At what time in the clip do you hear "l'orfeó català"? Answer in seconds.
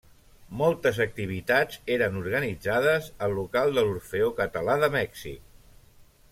3.89-4.81